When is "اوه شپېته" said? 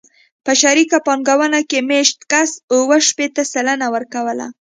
2.75-3.43